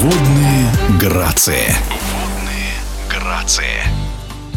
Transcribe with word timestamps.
Водные 0.00 0.70
грации. 1.00 1.74
Водные 1.90 2.70
грации. 3.10 3.82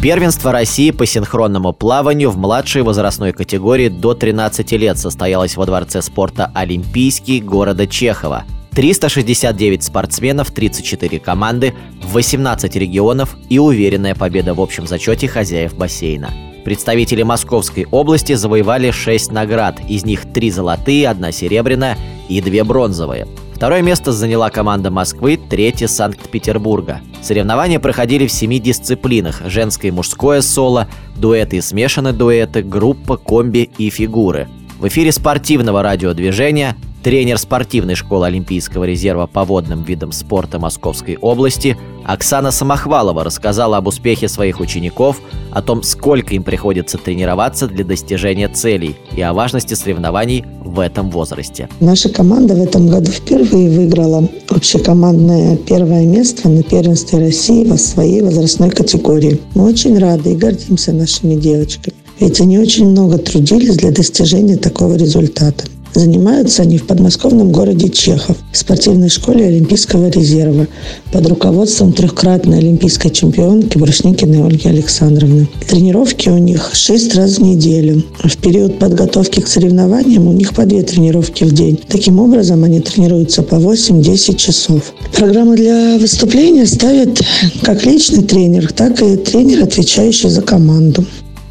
Первенство 0.00 0.52
России 0.52 0.92
по 0.92 1.04
синхронному 1.04 1.72
плаванию 1.72 2.30
в 2.30 2.36
младшей 2.36 2.82
возрастной 2.82 3.32
категории 3.32 3.88
до 3.88 4.14
13 4.14 4.70
лет 4.72 4.98
состоялось 4.98 5.56
во 5.56 5.66
Дворце 5.66 6.00
спорта 6.00 6.52
«Олимпийский» 6.54 7.40
города 7.40 7.88
Чехова. 7.88 8.44
369 8.70 9.82
спортсменов, 9.82 10.52
34 10.52 11.18
команды, 11.18 11.74
18 12.04 12.76
регионов 12.76 13.36
и 13.48 13.58
уверенная 13.58 14.14
победа 14.14 14.54
в 14.54 14.60
общем 14.60 14.86
зачете 14.86 15.26
хозяев 15.26 15.74
бассейна. 15.74 16.30
Представители 16.64 17.24
Московской 17.24 17.88
области 17.90 18.34
завоевали 18.34 18.92
6 18.92 19.32
наград, 19.32 19.80
из 19.88 20.04
них 20.04 20.32
3 20.32 20.52
золотые, 20.52 21.08
1 21.08 21.32
серебряная 21.32 21.98
и 22.28 22.40
2 22.40 22.62
бронзовые. 22.62 23.26
Второе 23.62 23.80
место 23.80 24.10
заняла 24.10 24.50
команда 24.50 24.90
Москвы, 24.90 25.36
третье– 25.36 25.86
Санкт-Петербурга. 25.86 27.00
Соревнования 27.22 27.78
проходили 27.78 28.26
в 28.26 28.32
семи 28.32 28.58
дисциплинах– 28.58 29.40
женское 29.46 29.86
и 29.86 29.92
мужское 29.92 30.40
соло, 30.40 30.88
дуэты 31.14 31.58
и 31.58 31.60
смешанные 31.60 32.12
дуэты, 32.12 32.64
группа, 32.64 33.16
комби 33.16 33.70
и 33.78 33.88
фигуры. 33.88 34.48
В 34.80 34.88
эфире 34.88 35.12
спортивного 35.12 35.80
радиодвижения 35.80 36.74
тренер 37.02 37.38
спортивной 37.38 37.96
школы 37.96 38.26
Олимпийского 38.26 38.84
резерва 38.84 39.26
по 39.26 39.44
водным 39.44 39.82
видам 39.82 40.12
спорта 40.12 40.58
Московской 40.58 41.16
области 41.20 41.76
Оксана 42.04 42.50
Самохвалова 42.50 43.24
рассказала 43.24 43.76
об 43.76 43.86
успехе 43.86 44.28
своих 44.28 44.60
учеников, 44.60 45.20
о 45.50 45.62
том, 45.62 45.82
сколько 45.82 46.34
им 46.34 46.42
приходится 46.42 46.98
тренироваться 46.98 47.68
для 47.68 47.84
достижения 47.84 48.48
целей 48.48 48.96
и 49.16 49.20
о 49.20 49.32
важности 49.32 49.74
соревнований 49.74 50.44
в 50.64 50.80
этом 50.80 51.10
возрасте. 51.10 51.68
Наша 51.80 52.08
команда 52.08 52.54
в 52.54 52.62
этом 52.62 52.88
году 52.88 53.10
впервые 53.10 53.70
выиграла 53.70 54.28
общекомандное 54.48 55.56
первое 55.56 56.06
место 56.06 56.48
на 56.48 56.62
первенстве 56.62 57.18
России 57.18 57.64
во 57.64 57.76
своей 57.76 58.22
возрастной 58.22 58.70
категории. 58.70 59.40
Мы 59.54 59.64
очень 59.64 59.98
рады 59.98 60.32
и 60.32 60.36
гордимся 60.36 60.92
нашими 60.92 61.34
девочками. 61.34 61.94
Ведь 62.20 62.40
они 62.40 62.58
очень 62.58 62.88
много 62.88 63.18
трудились 63.18 63.76
для 63.76 63.90
достижения 63.90 64.56
такого 64.56 64.94
результата. 64.94 65.64
Занимаются 65.94 66.62
они 66.62 66.78
в 66.78 66.86
подмосковном 66.86 67.52
городе 67.52 67.88
Чехов, 67.90 68.36
в 68.50 68.56
спортивной 68.56 69.10
школе 69.10 69.46
Олимпийского 69.46 70.08
резерва 70.08 70.66
под 71.12 71.26
руководством 71.26 71.92
трехкратной 71.92 72.58
олимпийской 72.58 73.10
чемпионки 73.10 73.76
Брушникиной 73.76 74.46
Ольги 74.46 74.68
Александровны. 74.68 75.48
Тренировки 75.68 76.30
у 76.30 76.38
них 76.38 76.70
шесть 76.72 77.14
раз 77.14 77.36
в 77.36 77.42
неделю. 77.42 78.02
В 78.24 78.36
период 78.38 78.78
подготовки 78.78 79.40
к 79.40 79.48
соревнованиям 79.48 80.26
у 80.26 80.32
них 80.32 80.54
по 80.54 80.64
две 80.64 80.82
тренировки 80.82 81.44
в 81.44 81.52
день. 81.52 81.78
Таким 81.88 82.20
образом, 82.20 82.64
они 82.64 82.80
тренируются 82.80 83.42
по 83.42 83.56
8-10 83.56 84.36
часов. 84.36 84.94
Программу 85.14 85.56
для 85.56 85.98
выступления 85.98 86.66
ставит 86.66 87.20
как 87.62 87.84
личный 87.84 88.22
тренер, 88.22 88.72
так 88.72 89.02
и 89.02 89.16
тренер, 89.16 89.64
отвечающий 89.64 90.30
за 90.30 90.40
команду. 90.40 91.04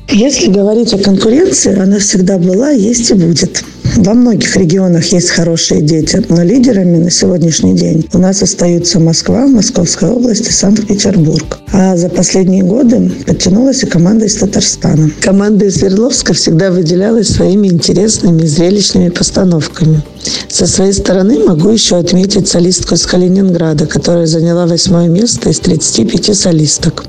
Если 0.10 0.48
говорить 0.48 0.94
о 0.94 0.98
конкуренции, 0.98 1.80
она 1.80 2.00
всегда 2.00 2.38
была, 2.38 2.72
есть 2.72 3.12
и 3.12 3.14
будет. 3.14 3.64
Во 4.02 4.16
многих 4.16 4.56
регионах 4.56 5.06
есть 5.14 5.30
хорошие 5.30 5.80
дети, 5.84 6.26
но 6.28 6.42
лидерами 6.42 6.98
на 6.98 7.12
сегодняшний 7.12 7.76
день 7.76 8.10
у 8.14 8.18
нас 8.18 8.42
остаются 8.42 9.00
Москва, 9.00 9.46
Московская 9.46 10.10
область 10.10 10.48
и 10.48 10.52
Санкт-Петербург. 10.52 11.60
А 11.72 11.96
за 11.96 12.10
последние 12.10 12.64
годы 12.64 13.12
подтянулась 13.28 13.84
и 13.84 13.86
команда 13.86 14.26
из 14.26 14.38
Татарстана. 14.38 15.12
Команда 15.22 15.66
из 15.66 15.76
Свердловска 15.76 16.34
всегда 16.34 16.72
выделялась 16.72 17.28
своими 17.28 17.68
интересными, 17.68 18.44
зрелищными 18.44 19.10
постановками. 19.10 20.02
Со 20.50 20.66
своей 20.66 20.94
стороны 20.94 21.38
могу 21.38 21.70
еще 21.70 21.98
отметить 21.98 22.48
солистку 22.48 22.96
из 22.96 23.06
Калининграда, 23.06 23.86
которая 23.86 24.26
заняла 24.26 24.66
восьмое 24.66 25.10
место 25.10 25.52
из 25.52 25.60
35 25.60 26.36
солисток. 26.36 27.04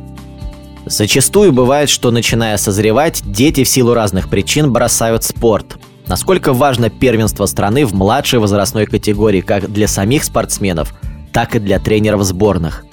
Зачастую 0.85 1.55
бывает, 1.55 1.89
что 1.89 2.11
начиная 2.11 2.59
созревать, 2.59 3.23
дети 3.25 3.65
в 3.65 3.69
силу 3.71 3.95
разных 3.95 4.29
причин 4.29 4.71
бросают 4.71 5.25
спорт. 5.25 5.79
Насколько 6.09 6.53
важно 6.53 6.91
первенство 6.91 7.47
страны 7.47 7.87
в 7.87 7.95
младшей 7.95 8.39
возрастной 8.39 8.87
категории 8.87 9.41
как 9.41 9.73
для 9.73 9.89
самих 9.89 10.25
спортсменов, 10.25 10.95
так 11.33 11.55
и 11.57 11.59
для 11.59 11.79
тренеров 11.79 12.25
сборных? 12.25 12.85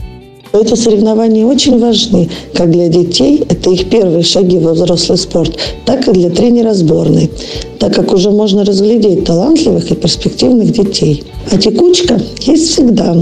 Эти 0.51 0.73
соревнования 0.73 1.45
очень 1.45 1.79
важны 1.79 2.27
как 2.55 2.71
для 2.71 2.87
детей, 2.87 3.43
это 3.47 3.69
их 3.69 3.89
первые 3.89 4.23
шаги 4.23 4.57
во 4.57 4.73
взрослый 4.73 5.17
спорт, 5.17 5.59
так 5.85 6.07
и 6.07 6.11
для 6.11 6.31
тренера 6.31 6.73
сборной, 6.73 7.29
так 7.77 7.93
как 7.93 8.11
уже 8.13 8.31
можно 8.31 8.65
разглядеть 8.65 9.25
талантливых 9.25 9.91
и 9.91 9.95
перспективных 9.95 10.71
детей. 10.71 11.23
А 11.51 11.57
текучка 11.57 12.19
есть 12.39 12.71
всегда 12.71 13.15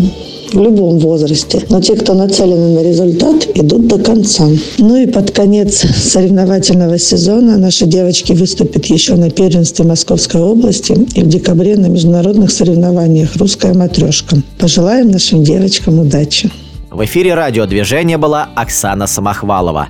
в 0.53 0.61
любом 0.61 0.99
возрасте. 0.99 1.65
Но 1.69 1.81
те, 1.81 1.95
кто 1.95 2.13
нацелены 2.13 2.75
на 2.75 2.83
результат, 2.83 3.47
идут 3.55 3.87
до 3.87 3.97
конца. 3.99 4.47
Ну 4.77 4.95
и 4.95 5.07
под 5.07 5.31
конец 5.31 5.85
соревновательного 5.95 6.97
сезона 6.97 7.57
наши 7.57 7.85
девочки 7.85 8.33
выступят 8.33 8.85
еще 8.85 9.15
на 9.15 9.29
первенстве 9.29 9.85
Московской 9.85 10.41
области 10.41 10.93
и 11.15 11.21
в 11.21 11.27
декабре 11.27 11.75
на 11.75 11.87
международных 11.87 12.51
соревнованиях 12.51 13.35
«Русская 13.35 13.73
матрешка». 13.73 14.37
Пожелаем 14.59 15.11
нашим 15.11 15.43
девочкам 15.43 15.99
удачи. 15.99 16.51
В 16.89 17.03
эфире 17.05 17.33
радиодвижения 17.33 18.17
была 18.17 18.49
Оксана 18.55 19.07
Самохвалова. 19.07 19.89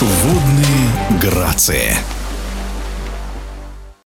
Водные 0.00 1.20
грации. 1.20 2.17